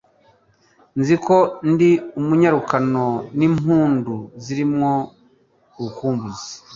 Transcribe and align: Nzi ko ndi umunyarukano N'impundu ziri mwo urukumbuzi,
Nzi 0.99 1.15
ko 1.25 1.35
ndi 1.71 1.89
umunyarukano 2.19 3.05
N'impundu 3.37 4.15
ziri 4.43 4.65
mwo 4.73 4.93
urukumbuzi, 5.77 6.51